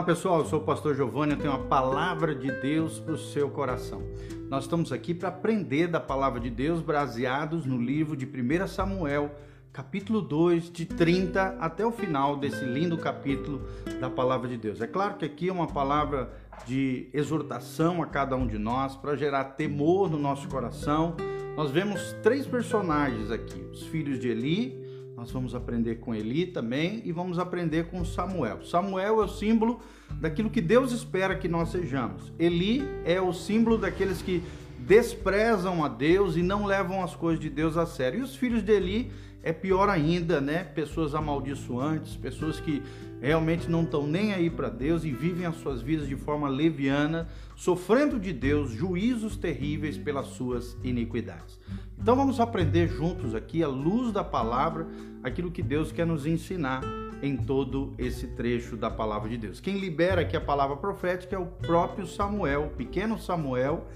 [0.00, 3.18] Olá pessoal, eu sou o pastor Giovanni, eu tenho uma palavra de Deus para o
[3.18, 4.02] seu coração.
[4.48, 9.30] Nós estamos aqui para aprender da palavra de Deus baseados no livro de 1 Samuel,
[9.74, 13.60] capítulo 2, de 30 até o final desse lindo capítulo
[14.00, 14.80] da palavra de Deus.
[14.80, 16.32] É claro que aqui é uma palavra
[16.66, 21.14] de exortação a cada um de nós para gerar temor no nosso coração.
[21.58, 24.79] Nós vemos três personagens aqui: os filhos de Eli,
[25.20, 28.64] nós vamos aprender com Eli também e vamos aprender com Samuel.
[28.64, 29.78] Samuel é o símbolo
[30.12, 32.32] daquilo que Deus espera que nós sejamos.
[32.38, 34.42] Eli é o símbolo daqueles que
[34.78, 38.20] desprezam a Deus e não levam as coisas de Deus a sério.
[38.20, 39.12] E os filhos de Eli
[39.42, 40.64] é pior ainda, né?
[40.64, 42.82] Pessoas amaldiçoantes, pessoas que
[43.20, 47.28] realmente não estão nem aí para Deus e vivem as suas vidas de forma leviana,
[47.56, 51.58] sofrendo de Deus juízos terríveis pelas suas iniquidades.
[51.98, 54.86] Então vamos aprender juntos aqui, à luz da palavra,
[55.22, 56.82] aquilo que Deus quer nos ensinar
[57.22, 59.60] em todo esse trecho da palavra de Deus.
[59.60, 63.86] Quem libera aqui a palavra profética é o próprio Samuel, o pequeno Samuel,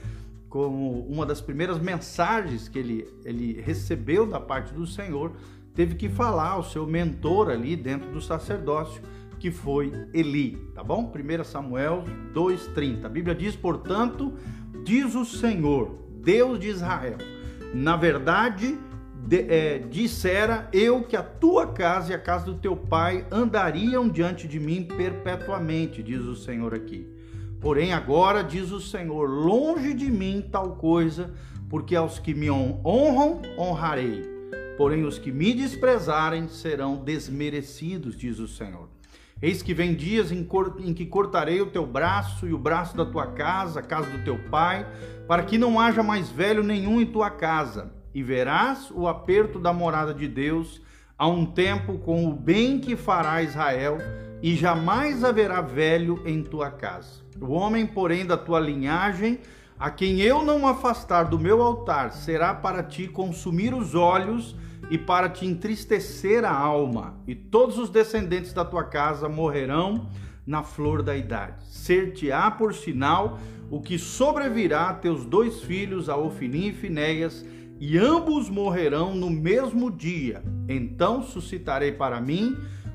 [0.54, 5.32] como uma das primeiras mensagens que ele, ele recebeu da parte do Senhor,
[5.74, 9.02] teve que falar ao seu mentor ali dentro do sacerdócio,
[9.40, 11.12] que foi Eli, tá bom?
[11.12, 13.04] 1 Samuel 2,30.
[13.04, 14.32] A Bíblia diz, portanto,
[14.84, 17.18] diz o Senhor, Deus de Israel
[17.74, 18.78] na verdade,
[19.26, 24.08] de, é, dissera eu que a tua casa e a casa do teu pai andariam
[24.08, 27.13] diante de mim perpetuamente, diz o Senhor aqui.
[27.64, 31.32] Porém, agora diz o Senhor: longe de mim tal coisa,
[31.70, 34.22] porque aos que me honram, honrarei.
[34.76, 38.90] Porém, os que me desprezarem serão desmerecidos, diz o Senhor.
[39.40, 40.46] Eis que vem dias em,
[40.92, 44.38] que cortarei o teu braço e o braço da tua casa, a casa do teu
[44.50, 44.86] pai,
[45.26, 49.72] para que não haja mais velho nenhum em tua casa, e verás o aperto da
[49.72, 50.82] morada de Deus
[51.16, 53.96] a um tempo com o bem que fará Israel,
[54.44, 57.22] e jamais haverá velho em tua casa.
[57.40, 59.38] O homem, porém, da tua linhagem,
[59.78, 64.54] a quem eu não afastar do meu altar, será para ti consumir os olhos
[64.90, 70.10] e para te entristecer a alma, e todos os descendentes da tua casa morrerão
[70.46, 71.64] na flor da idade.
[71.70, 73.38] Ser-te-á por sinal
[73.70, 77.46] o que sobrevirá a teus dois filhos, a Ofini e Finéias,
[77.80, 80.42] e ambos morrerão no mesmo dia.
[80.68, 82.54] Então suscitarei para mim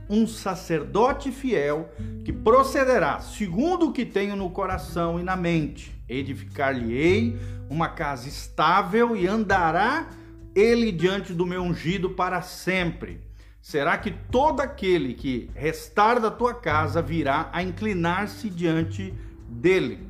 [0.10, 1.90] um sacerdote fiel
[2.26, 5.96] que procederá segundo o que tenho no coração e na mente.
[6.10, 7.38] Edificar-lhe-ei
[7.70, 10.10] uma casa estável e andará
[10.56, 13.22] ele diante do meu ungido para sempre.
[13.62, 19.14] Será que todo aquele que restar da tua casa virá a inclinar-se diante
[19.48, 20.09] dele?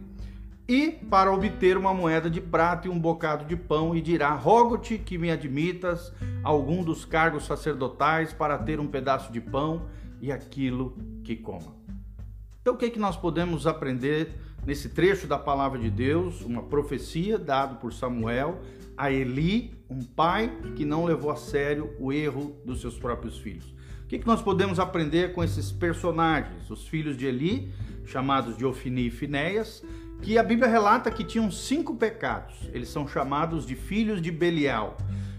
[0.70, 5.00] E para obter uma moeda de prata e um bocado de pão, e dirá: Rogo-te
[5.00, 6.14] que me admitas
[6.44, 9.88] algum dos cargos sacerdotais para ter um pedaço de pão
[10.22, 11.76] e aquilo que coma.
[12.62, 16.42] Então, o que, é que nós podemos aprender nesse trecho da palavra de Deus?
[16.42, 18.60] Uma profecia dada por Samuel
[18.96, 23.74] a Eli, um pai que não levou a sério o erro dos seus próprios filhos.
[24.04, 26.70] O que, que nós podemos aprender com esses personagens?
[26.70, 27.72] Os filhos de Eli,
[28.06, 29.84] chamados de Ofini e Finéias,
[30.22, 32.56] que a Bíblia relata que tinham cinco pecados.
[32.74, 34.98] Eles são chamados de filhos de Belial.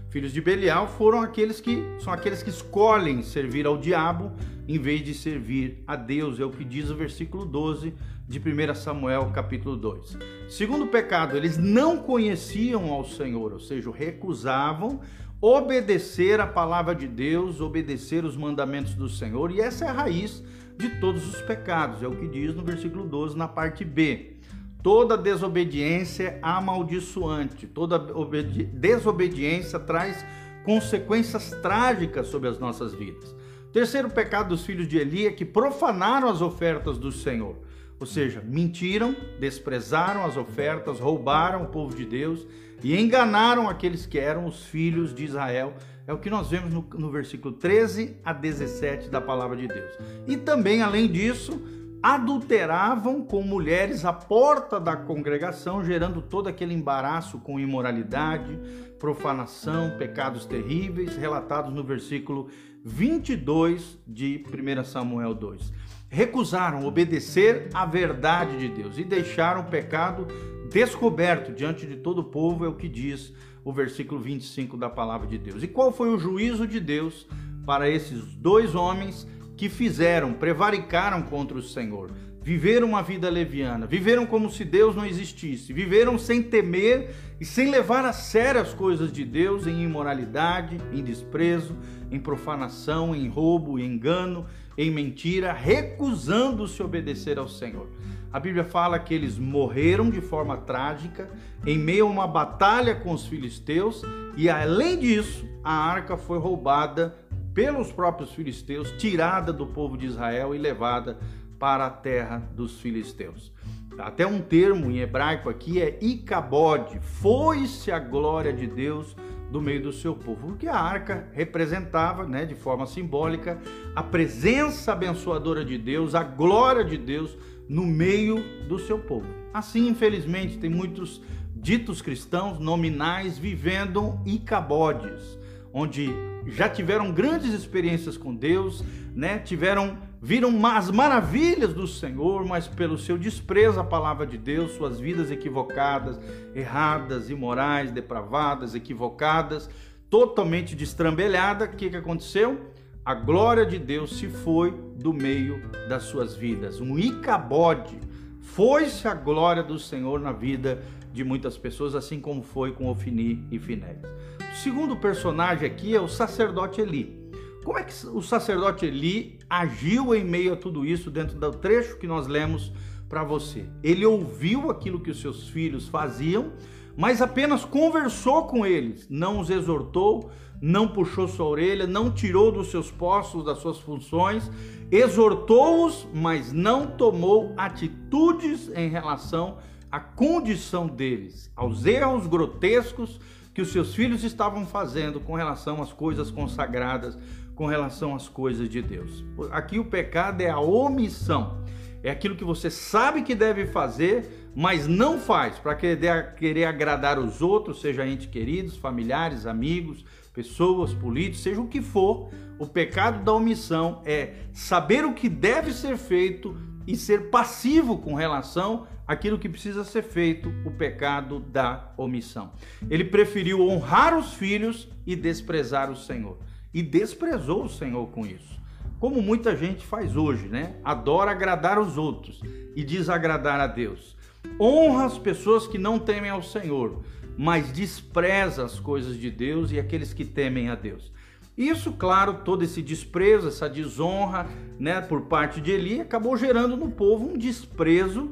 [0.09, 4.31] Filhos de Belial foram aqueles que são aqueles que escolhem servir ao diabo
[4.67, 7.93] em vez de servir a Deus, é o que diz o versículo 12
[8.27, 10.17] de 1 Samuel, capítulo 2.
[10.49, 15.01] Segundo pecado, eles não conheciam ao Senhor, ou seja, recusavam
[15.41, 20.43] obedecer a palavra de Deus, obedecer os mandamentos do Senhor, e essa é a raiz
[20.77, 24.37] de todos os pecados, é o que diz no versículo 12, na parte B.
[24.83, 30.25] Toda desobediência é amaldiçoante, toda desobediência traz
[30.63, 33.35] consequências trágicas sobre as nossas vidas.
[33.71, 37.55] Terceiro pecado dos filhos de Eli é que profanaram as ofertas do Senhor.
[37.99, 42.47] Ou seja, mentiram, desprezaram as ofertas, roubaram o povo de Deus
[42.83, 45.75] e enganaram aqueles que eram os filhos de Israel.
[46.07, 49.93] É o que nós vemos no, no versículo 13 a 17 da palavra de Deus.
[50.27, 51.61] E também, além disso,
[52.01, 58.57] adulteravam com mulheres à porta da congregação, gerando todo aquele embaraço com imoralidade,
[58.97, 62.49] profanação, pecados terríveis, relatados no versículo
[62.83, 65.71] 22 de 1 Samuel 2.
[66.09, 70.27] Recusaram obedecer à verdade de Deus e deixaram o pecado
[70.71, 73.33] descoberto diante de todo o povo, é o que diz
[73.63, 75.61] o versículo 25 da palavra de Deus.
[75.61, 77.27] E qual foi o juízo de Deus
[77.65, 79.27] para esses dois homens
[79.61, 82.09] que fizeram, prevaricaram contra o Senhor,
[82.41, 87.69] viveram uma vida leviana, viveram como se Deus não existisse, viveram sem temer e sem
[87.69, 91.77] levar a sério as coisas de Deus em imoralidade, em desprezo,
[92.09, 97.87] em profanação, em roubo, em engano, em mentira, recusando-se obedecer ao Senhor.
[98.33, 101.29] A Bíblia fala que eles morreram de forma trágica
[101.67, 104.01] em meio a uma batalha com os filisteus
[104.35, 107.20] e além disso, a arca foi roubada
[107.53, 111.19] pelos próprios filisteus, tirada do povo de Israel e levada
[111.59, 113.51] para a terra dos filisteus.
[113.97, 119.15] Até um termo em hebraico aqui é Icabode, foi-se a glória de Deus
[119.51, 123.59] do meio do seu povo, porque a arca representava, né, de forma simbólica,
[123.93, 127.37] a presença abençoadora de Deus, a glória de Deus
[127.67, 129.27] no meio do seu povo.
[129.53, 131.21] Assim, infelizmente, tem muitos
[131.53, 135.37] ditos cristãos nominais vivendo Icabodes,
[135.73, 136.09] onde
[136.47, 138.83] já tiveram grandes experiências com Deus,
[139.15, 139.39] né?
[139.39, 144.99] Tiveram viram as maravilhas do Senhor, mas pelo seu desprezo à palavra de Deus, suas
[144.99, 146.19] vidas equivocadas,
[146.53, 149.67] erradas, imorais, depravadas, equivocadas,
[150.11, 152.69] totalmente destrambelhada, o que, que aconteceu?
[153.03, 155.59] A glória de Deus se foi do meio
[155.89, 156.79] das suas vidas.
[156.79, 157.97] Um icabode.
[158.41, 163.45] Foi-se a glória do Senhor na vida de muitas pessoas, assim como foi com Ofini
[163.51, 164.09] e Finéias.
[164.53, 167.19] O segundo personagem aqui é o sacerdote Eli.
[167.63, 171.97] Como é que o sacerdote Eli agiu em meio a tudo isso dentro do trecho
[171.97, 172.71] que nós lemos
[173.07, 173.65] para você?
[173.83, 176.53] Ele ouviu aquilo que os seus filhos faziam,
[176.97, 180.31] mas apenas conversou com eles, não os exortou,
[180.61, 184.51] não puxou sua orelha, não tirou dos seus postos, das suas funções,
[184.91, 189.57] exortou-os, mas não tomou atitudes em relação
[189.91, 193.19] à condição deles, aos erros grotescos
[193.53, 197.17] que os seus filhos estavam fazendo com relação às coisas consagradas
[197.61, 199.23] com relação às coisas de Deus.
[199.51, 201.61] Aqui o pecado é a omissão.
[202.03, 207.19] É aquilo que você sabe que deve fazer, mas não faz para querer, querer agradar
[207.19, 210.03] os outros, seja entes queridos, familiares, amigos,
[210.33, 212.31] pessoas, políticos, seja o que for.
[212.57, 216.57] O pecado da omissão é saber o que deve ser feito
[216.87, 222.51] e ser passivo com relação àquilo que precisa ser feito, o pecado da omissão.
[222.89, 226.37] Ele preferiu honrar os filhos e desprezar o Senhor
[226.73, 228.59] e desprezou o Senhor com isso.
[228.99, 230.75] Como muita gente faz hoje, né?
[230.83, 232.39] Adora agradar os outros
[232.75, 234.15] e desagradar a Deus.
[234.59, 237.03] Honra as pessoas que não temem ao Senhor,
[237.37, 241.11] mas despreza as coisas de Deus e aqueles que temem a Deus.
[241.57, 244.47] Isso, claro, todo esse desprezo, essa desonra,
[244.79, 248.31] né, por parte de Eli, acabou gerando no povo um desprezo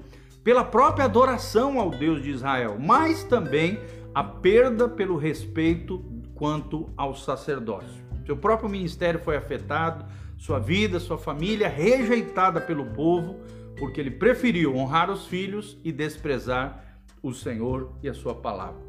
[0.50, 3.80] pela própria adoração ao Deus de Israel, mas também
[4.16, 6.04] a perda pelo respeito
[6.34, 8.04] quanto ao sacerdócio.
[8.26, 10.06] Seu próprio ministério foi afetado,
[10.40, 13.36] sua vida, sua família rejeitada pelo povo,
[13.78, 16.84] porque ele preferiu honrar os filhos e desprezar
[17.22, 18.82] o Senhor e a sua palavra.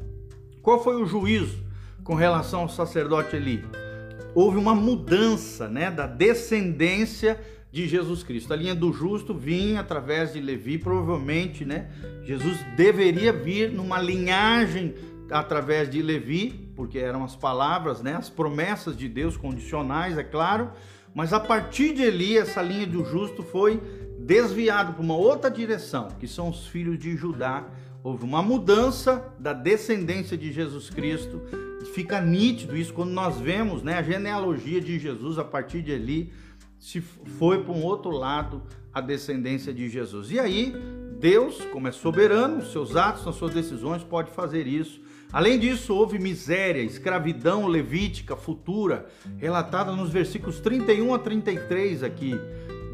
[0.63, 1.63] Qual foi o juízo
[2.03, 3.63] com relação ao sacerdote Eli?
[4.33, 7.39] Houve uma mudança, né, da descendência
[7.71, 8.53] de Jesus Cristo.
[8.53, 11.89] A linha do justo vinha através de Levi, provavelmente, né?
[12.23, 14.93] Jesus deveria vir numa linhagem
[15.31, 20.71] através de Levi, porque eram as palavras, né, as promessas de Deus condicionais, é claro,
[21.13, 23.81] mas a partir de Eli, essa linha do justo foi
[24.19, 27.65] desviada para uma outra direção, que são os filhos de Judá.
[28.03, 31.41] Houve uma mudança da descendência de Jesus Cristo.
[31.93, 36.31] Fica nítido isso quando nós vemos né, a genealogia de Jesus a partir de Eli,
[36.81, 38.61] se foi para um outro lado
[38.93, 40.31] a descendência de Jesus.
[40.31, 40.75] E aí,
[41.17, 44.99] Deus, como é soberano, seus atos, nas suas decisões, pode fazer isso
[45.33, 49.05] Além disso, houve miséria, escravidão levítica futura,
[49.37, 52.37] relatada nos versículos 31 a 33 aqui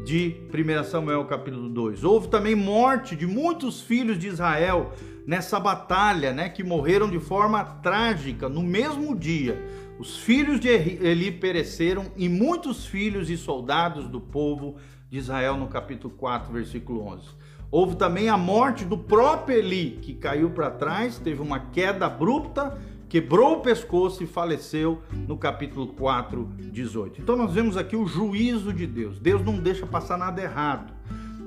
[0.04, 2.04] de 1 Samuel capítulo 2.
[2.04, 4.92] Houve também morte de muitos filhos de Israel
[5.26, 9.60] nessa batalha, né, que morreram de forma trágica no mesmo dia.
[9.98, 14.76] Os filhos de Eli pereceram e muitos filhos e soldados do povo
[15.10, 17.26] de Israel no capítulo 4, versículo 11.
[17.68, 22.78] Houve também a morte do próprio Eli, que caiu para trás, teve uma queda abrupta,
[23.08, 27.20] quebrou o pescoço e faleceu no capítulo 4, 18.
[27.20, 29.18] Então nós vemos aqui o juízo de Deus.
[29.18, 30.94] Deus não deixa passar nada errado.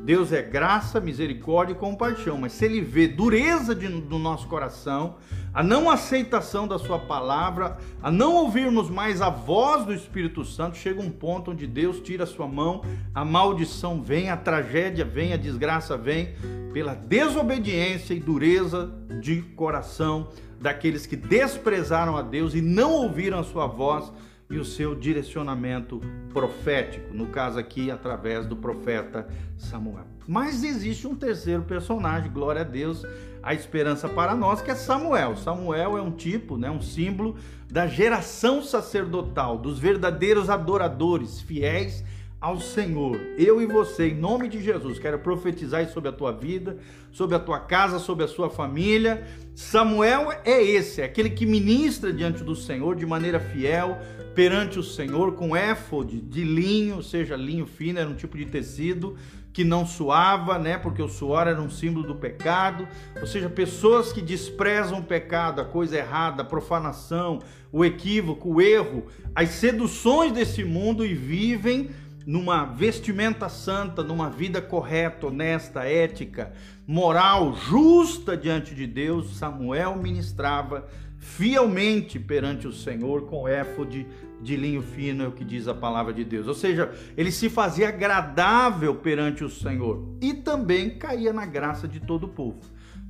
[0.03, 5.17] Deus é graça, misericórdia e compaixão, mas se ele vê dureza de, do nosso coração,
[5.53, 10.75] a não aceitação da sua palavra, a não ouvirmos mais a voz do Espírito Santo,
[10.75, 12.81] chega um ponto onde Deus tira a sua mão,
[13.13, 16.33] a maldição vem, a tragédia vem, a desgraça vem,
[16.73, 18.91] pela desobediência e dureza
[19.21, 20.29] de coração
[20.59, 24.11] daqueles que desprezaram a Deus e não ouviram a sua voz
[24.51, 26.01] e o seu direcionamento
[26.33, 29.27] profético, no caso aqui através do profeta
[29.57, 30.05] Samuel.
[30.27, 33.03] Mas existe um terceiro personagem, glória a Deus,
[33.41, 35.35] a esperança para nós, que é Samuel.
[35.37, 37.37] Samuel é um tipo, né, um símbolo
[37.71, 42.03] da geração sacerdotal, dos verdadeiros adoradores, fiéis
[42.41, 43.21] ao Senhor.
[43.37, 46.79] Eu e você, em nome de Jesus, quero profetizar sobre a tua vida,
[47.11, 49.27] sobre a tua casa, sobre a sua família.
[49.53, 53.99] Samuel é esse, é aquele que ministra diante do Senhor de maneira fiel,
[54.33, 58.45] perante o Senhor, com éfode de linho, ou seja, linho fino, era um tipo de
[58.45, 59.15] tecido
[59.53, 60.77] que não suava, né?
[60.77, 62.87] Porque o suor era um símbolo do pecado.
[63.19, 68.61] Ou seja, pessoas que desprezam o pecado, a coisa errada, a profanação, o equívoco, o
[68.61, 71.89] erro, as seduções desse mundo e vivem
[72.25, 76.53] numa vestimenta santa, numa vida correta, honesta, ética,
[76.85, 80.87] moral, justa diante de Deus, Samuel ministrava
[81.17, 84.07] fielmente perante o Senhor com éfode
[84.41, 86.47] de linho fino, é o que diz a palavra de Deus.
[86.47, 91.99] Ou seja, ele se fazia agradável perante o Senhor e também caía na graça de
[91.99, 92.59] todo o povo.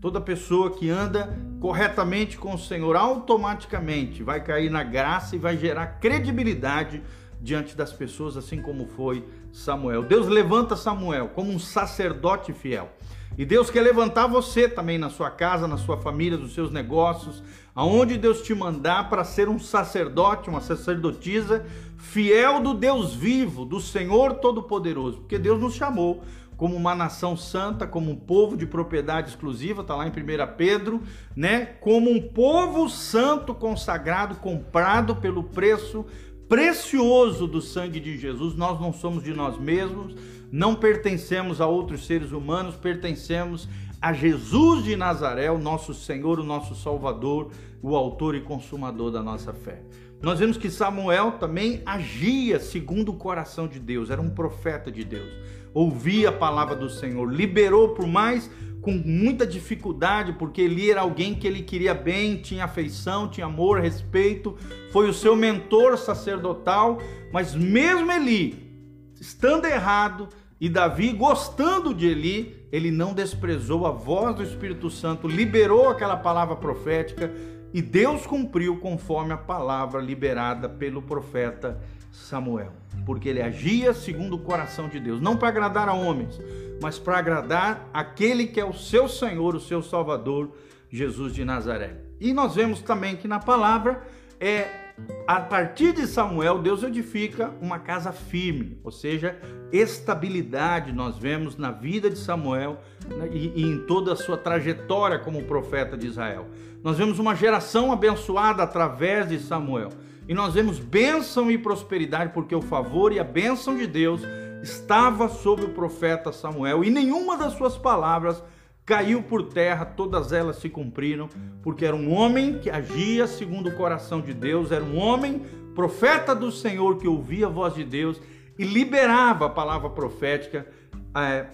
[0.02, 5.56] Toda pessoa que anda corretamente com o Senhor automaticamente vai cair na graça e vai
[5.56, 7.02] gerar credibilidade
[7.42, 10.04] diante das pessoas, assim como foi Samuel.
[10.04, 12.90] Deus levanta Samuel como um sacerdote fiel.
[13.38, 17.42] E Deus quer levantar você também na sua casa, na sua família, nos seus negócios,
[17.74, 21.66] aonde Deus te mandar para ser um sacerdote, uma sacerdotisa
[21.98, 26.22] fiel do Deus vivo, do Senhor Todo-Poderoso, porque Deus nos chamou
[26.58, 30.14] como uma nação santa, como um povo de propriedade exclusiva, está lá em 1
[30.56, 31.02] Pedro,
[31.36, 31.66] né?
[31.66, 36.06] Como um povo santo consagrado, comprado pelo preço
[36.52, 38.56] precioso do sangue de Jesus.
[38.56, 40.14] Nós não somos de nós mesmos,
[40.52, 43.70] não pertencemos a outros seres humanos, pertencemos
[44.02, 49.24] a Jesus de Nazaré, o nosso Senhor, o nosso Salvador, o autor e consumador da
[49.24, 49.82] nossa fé.
[50.22, 55.06] Nós vemos que Samuel também agia segundo o coração de Deus, era um profeta de
[55.06, 55.32] Deus.
[55.74, 58.52] Ouvia a palavra do Senhor, liberou por mais
[58.82, 63.80] com muita dificuldade, porque Eli era alguém que ele queria bem, tinha afeição, tinha amor,
[63.80, 64.58] respeito,
[64.92, 67.00] foi o seu mentor sacerdotal,
[67.32, 68.72] mas mesmo Eli,
[69.20, 70.28] estando errado,
[70.60, 76.16] e Davi, gostando de Eli, ele não desprezou a voz do Espírito Santo, liberou aquela
[76.16, 77.32] palavra profética
[77.74, 82.74] e Deus cumpriu conforme a palavra liberada pelo profeta Samuel,
[83.06, 86.40] porque ele agia segundo o coração de Deus, não para agradar a homens,
[86.82, 90.52] mas para agradar aquele que é o seu Senhor, o seu Salvador,
[90.90, 91.98] Jesus de Nazaré.
[92.20, 94.02] E nós vemos também que na palavra
[94.40, 94.82] é
[95.28, 99.38] a partir de Samuel, Deus edifica uma casa firme, ou seja,
[99.72, 102.78] estabilidade nós vemos na vida de Samuel
[103.08, 106.48] né, e, e em toda a sua trajetória como profeta de Israel.
[106.84, 109.90] Nós vemos uma geração abençoada através de Samuel.
[110.32, 114.22] E nós vemos bênção e prosperidade, porque o favor e a bênção de Deus
[114.64, 118.42] estava sobre o profeta Samuel, e nenhuma das suas palavras
[118.86, 121.28] caiu por terra, todas elas se cumpriram,
[121.62, 125.42] porque era um homem que agia segundo o coração de Deus, era um homem
[125.76, 128.22] profeta do Senhor que ouvia a voz de Deus
[128.58, 130.66] e liberava a palavra profética
[131.14, 131.46] é,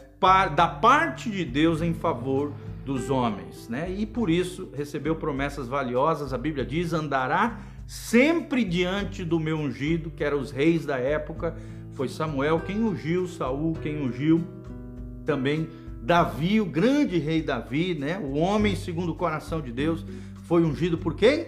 [0.55, 2.53] da parte de Deus em favor
[2.86, 3.89] dos homens, né?
[3.89, 6.31] E por isso recebeu promessas valiosas.
[6.31, 11.56] A Bíblia diz: andará sempre diante do meu ungido, que eram os reis da época.
[11.94, 14.46] Foi Samuel quem ungiu Saul, quem ungiu
[15.25, 15.67] também
[16.03, 18.20] Davi, o grande rei Davi, né?
[18.20, 20.06] O homem segundo o coração de Deus,
[20.44, 21.48] foi ungido por quem?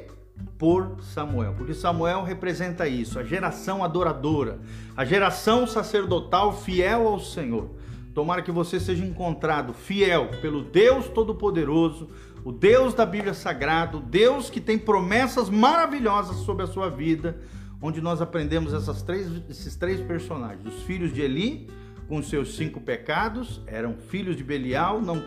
[0.58, 1.54] Por Samuel.
[1.58, 4.60] Porque Samuel representa isso, a geração adoradora,
[4.96, 7.70] a geração sacerdotal fiel ao Senhor.
[8.14, 12.10] Tomara que você seja encontrado fiel pelo Deus Todo-Poderoso,
[12.44, 17.38] o Deus da Bíblia Sagrada, o Deus que tem promessas maravilhosas sobre a sua vida,
[17.82, 21.70] onde nós aprendemos essas três, esses três personagens: os filhos de Eli,
[22.08, 25.24] com seus cinco pecados, eram filhos de Belial, não,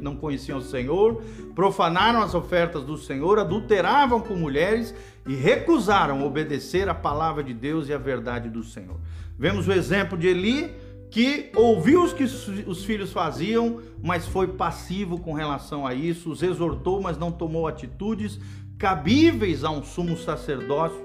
[0.00, 1.22] não conheciam o Senhor,
[1.54, 4.94] profanaram as ofertas do Senhor, adulteravam com mulheres
[5.26, 8.96] e recusaram obedecer a palavra de Deus e a verdade do Senhor.
[9.38, 10.74] Vemos o exemplo de Eli,
[11.10, 16.42] que ouviu os que os filhos faziam, mas foi passivo com relação a isso, os
[16.42, 18.38] exortou, mas não tomou atitudes
[18.78, 20.96] cabíveis a um sumo sacerdote,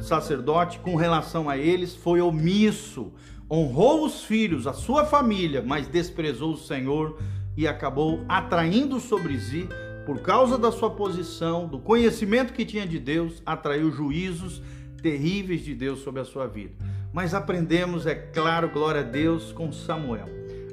[0.00, 3.12] sacerdote com relação a eles, foi omisso
[3.50, 7.18] honrou os filhos, a sua família, mas desprezou o Senhor
[7.56, 9.66] e acabou atraindo sobre si,
[10.04, 14.62] por causa da sua posição, do conhecimento que tinha de Deus, atraiu juízos
[15.02, 16.74] terríveis de Deus sobre a sua vida.
[17.18, 20.26] Mas aprendemos, é claro, glória a Deus, com Samuel,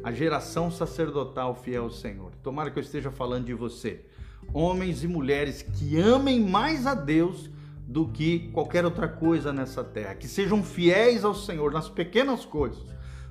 [0.04, 2.34] a geração sacerdotal fiel ao Senhor.
[2.44, 4.06] Tomara que eu esteja falando de você.
[4.54, 7.50] Homens e mulheres que amem mais a Deus
[7.88, 10.14] do que qualquer outra coisa nessa terra.
[10.14, 12.86] Que sejam fiéis ao Senhor nas pequenas coisas,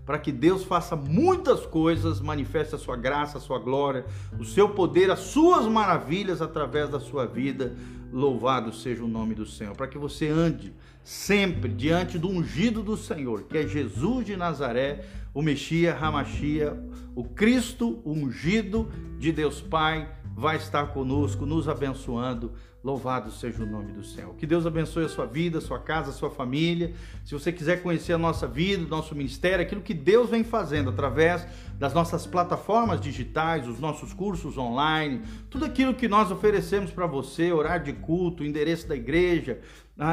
[0.04, 4.04] para que Deus faça muitas coisas, manifeste a sua graça, a sua glória,
[4.38, 7.74] o seu poder, as suas maravilhas através da sua vida.
[8.12, 12.96] Louvado seja o nome do Senhor, para que você ande sempre diante do ungido do
[12.96, 16.78] Senhor, que é Jesus de Nazaré, o Messias, Ramachia,
[17.14, 22.52] o Cristo ungido de Deus Pai, vai estar conosco, nos abençoando.
[22.82, 24.34] Louvado seja o nome do céu.
[24.36, 26.92] Que Deus abençoe a sua vida, a sua casa, a sua família.
[27.24, 30.90] Se você quiser conhecer a nossa vida, o nosso ministério, aquilo que Deus vem fazendo
[30.90, 31.46] através
[31.78, 37.52] das nossas plataformas digitais, os nossos cursos online, tudo aquilo que nós oferecemos para você,
[37.52, 39.60] horário de culto, endereço da igreja,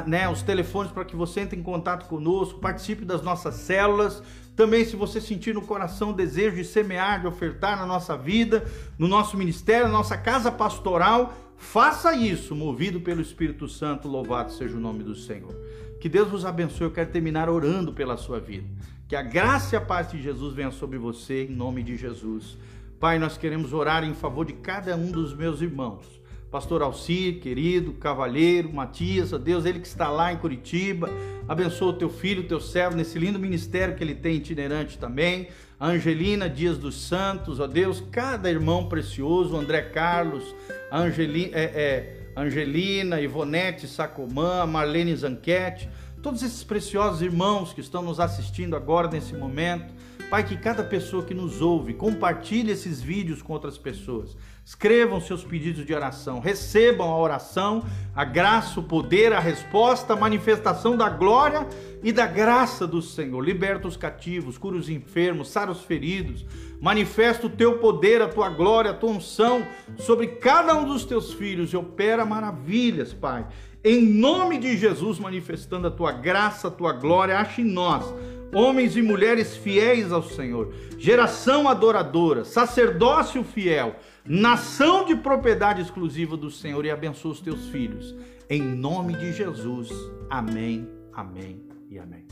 [0.05, 4.21] né, os telefones para que você entre em contato conosco, participe das nossas células.
[4.55, 8.65] Também, se você sentir no coração o desejo de semear, de ofertar na nossa vida,
[8.97, 14.07] no nosso ministério, na nossa casa pastoral, faça isso, movido pelo Espírito Santo.
[14.07, 15.55] Louvado seja o nome do Senhor.
[16.00, 16.88] Que Deus vos abençoe.
[16.88, 18.67] Eu quero terminar orando pela sua vida.
[19.07, 22.57] Que a graça e a paz de Jesus venha sobre você, em nome de Jesus.
[23.00, 26.21] Pai, nós queremos orar em favor de cada um dos meus irmãos
[26.51, 31.10] pastor Alcir, querido, cavalheiro, Matias, ó Deus, ele que está lá em Curitiba,
[31.48, 35.48] abençoa o teu filho, o teu servo, nesse lindo ministério que ele tem itinerante também,
[35.79, 40.53] a Angelina Dias dos Santos, ó Deus, cada irmão precioso, André Carlos,
[40.91, 45.89] a Angelina, é, é, Angelina Ivonete Sacomã, a Marlene Zanquete,
[46.22, 49.94] todos esses preciosos irmãos que estão nos assistindo agora nesse momento,
[50.30, 54.38] Pai, que cada pessoa que nos ouve compartilhe esses vídeos com outras pessoas.
[54.63, 57.84] Escrevam seus pedidos de oração, recebam a oração,
[58.16, 61.68] a graça, o poder, a resposta, a manifestação da glória
[62.01, 63.42] e da graça do Senhor.
[63.42, 66.46] Liberta os cativos, cura os enfermos, sara os feridos.
[66.80, 71.34] Manifesta o teu poder, a tua glória, a tua unção sobre cada um dos teus
[71.34, 73.46] filhos e opera maravilhas, Pai.
[73.83, 78.05] Em nome de Jesus, manifestando a tua graça, a tua glória, ache em nós
[78.53, 83.95] homens e mulheres fiéis ao Senhor, geração adoradora, sacerdócio fiel,
[84.25, 88.15] nação de propriedade exclusiva do Senhor e abençoa os teus filhos.
[88.50, 89.89] Em nome de Jesus.
[90.29, 92.27] Amém, amém e amém.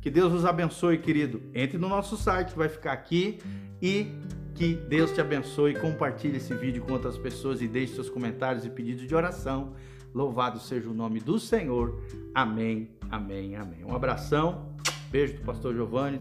[0.00, 1.42] Que Deus nos abençoe, querido.
[1.54, 3.38] Entre no nosso site, vai ficar aqui
[3.80, 4.08] e
[4.54, 5.74] que Deus te abençoe.
[5.74, 9.74] Compartilhe esse vídeo com outras pessoas e deixe seus comentários e pedidos de oração.
[10.14, 12.00] Louvado seja o nome do Senhor.
[12.34, 13.84] Amém, amém, amém.
[13.84, 14.74] Um abração.
[15.10, 16.20] Beijo do pastor Giovanni.